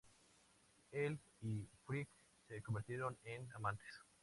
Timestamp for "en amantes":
3.23-3.99